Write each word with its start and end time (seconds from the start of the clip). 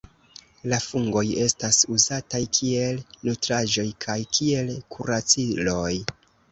La 0.71 0.79
fungoj 0.85 1.23
estas 1.43 1.77
uzataj 1.97 2.41
kiel 2.61 2.99
nutraĵoj 3.29 3.89
kaj 4.09 4.19
kiel 4.35 4.77
kuraciloj. 4.97 5.89